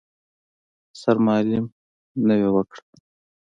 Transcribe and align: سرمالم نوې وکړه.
سرمالم 1.01 1.65
نوې 2.27 2.49
وکړه. 2.55 2.83